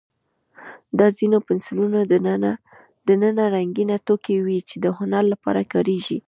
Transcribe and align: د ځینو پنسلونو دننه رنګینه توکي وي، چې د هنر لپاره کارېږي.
د 0.99 1.01
ځینو 1.17 1.37
پنسلونو 1.47 1.99
دننه 3.07 3.45
رنګینه 3.55 3.95
توکي 4.07 4.37
وي، 4.45 4.59
چې 4.69 4.75
د 4.83 4.85
هنر 4.97 5.23
لپاره 5.33 5.61
کارېږي. 5.73 6.19